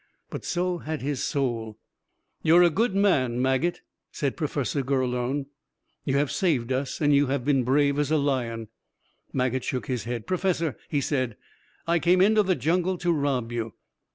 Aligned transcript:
But 0.31 0.43
so 0.43 0.79
had 0.79 1.03
his 1.03 1.21
soul. 1.23 1.77
"You're 2.41 2.63
a 2.63 2.71
good 2.71 2.95
man, 2.95 3.39
Maget," 3.39 3.81
said 4.11 4.35
Professor 4.35 4.81
Gurlone. 4.81 5.45
"You 6.05 6.17
have 6.17 6.31
saved 6.31 6.71
us, 6.71 6.99
and 6.99 7.13
you 7.13 7.27
have 7.27 7.45
been 7.45 7.63
brave 7.63 7.99
as 7.99 8.09
a 8.09 8.17
lion." 8.17 8.69
Maget 9.31 9.63
shook 9.63 9.85
his 9.85 10.05
head. 10.05 10.25
"Professor," 10.25 10.75
he 10.89 11.01
said. 11.01 11.37
"I 11.85 11.99
came 11.99 12.19
into 12.19 12.41
the 12.41 12.55
jungle 12.55 12.97
to 12.97 13.11
rob 13.11 13.51
you. 13.51 13.75